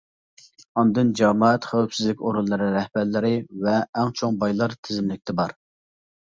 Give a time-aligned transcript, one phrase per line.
[0.79, 3.31] ئاندىن جامائەت خەۋپسىزلىك ئورۇنلىرى رەھبەرلىرى
[3.67, 5.55] ۋە ئەڭ چوڭ بايلار تىزىملىكتە بار.